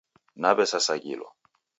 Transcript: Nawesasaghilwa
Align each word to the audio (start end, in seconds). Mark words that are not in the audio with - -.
Nawesasaghilwa 0.41 1.27